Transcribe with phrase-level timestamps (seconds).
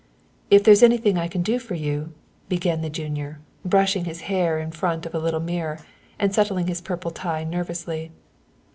[0.49, 2.13] "If there's anything I can do for you"
[2.49, 5.77] began the junior, brushing his hair in front of a little mirror
[6.17, 8.09] and settling his purple tie nervously.